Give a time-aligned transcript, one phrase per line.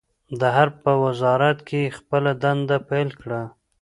[0.39, 3.41] د حرب په وزارت کې يې خپله دنده پیل کړه.